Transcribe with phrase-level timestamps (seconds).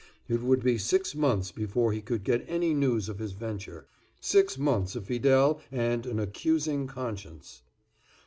[0.27, 3.85] It would be six months before he could get any news of his venture;
[4.19, 7.61] six months of Fidele and an accusing conscience.